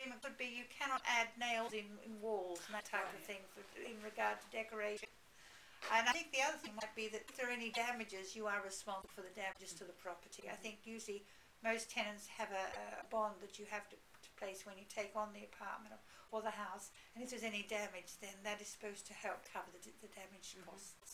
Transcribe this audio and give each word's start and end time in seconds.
agreement 0.00 0.24
could 0.24 0.40
be 0.40 0.48
you 0.48 0.64
cannot 0.72 1.04
add 1.04 1.28
nails 1.36 1.76
in, 1.76 1.84
in 2.08 2.16
walls 2.24 2.64
and 2.64 2.72
that 2.72 2.88
type 2.88 3.04
of 3.04 3.20
thing 3.28 3.44
for, 3.52 3.60
in 3.84 4.00
regard 4.00 4.40
to 4.40 4.48
decoration. 4.48 5.12
And 5.92 6.08
I 6.08 6.12
think 6.16 6.32
the 6.32 6.40
other 6.40 6.56
thing 6.56 6.72
might 6.76 6.92
be 6.96 7.12
that 7.12 7.28
if 7.28 7.36
there 7.36 7.48
are 7.48 7.56
any 7.56 7.68
damages, 7.72 8.32
you 8.32 8.48
are 8.48 8.64
responsible 8.64 9.12
for 9.12 9.20
the 9.20 9.32
damages 9.36 9.76
to 9.76 9.84
the 9.84 9.96
property. 10.00 10.48
I 10.48 10.56
think 10.56 10.84
usually 10.88 11.24
most 11.60 11.92
tenants 11.92 12.28
have 12.32 12.48
a, 12.48 12.64
a 13.00 13.04
bond 13.12 13.40
that 13.44 13.60
you 13.60 13.68
have 13.68 13.84
to, 13.92 13.96
to 13.96 14.30
place 14.40 14.64
when 14.64 14.80
you 14.80 14.88
take 14.88 15.12
on 15.12 15.32
the 15.36 15.44
apartment 15.44 15.92
or, 15.92 16.00
or 16.32 16.40
the 16.40 16.52
house. 16.52 16.92
And 17.12 17.24
if 17.24 17.32
there's 17.32 17.44
any 17.44 17.64
damage, 17.68 18.16
then 18.20 18.36
that 18.44 18.60
is 18.60 18.68
supposed 18.68 19.08
to 19.08 19.14
help 19.16 19.44
cover 19.52 19.68
the, 19.72 19.92
the 20.00 20.12
damage 20.12 20.56
mm-hmm. 20.56 20.68
costs. 20.68 21.09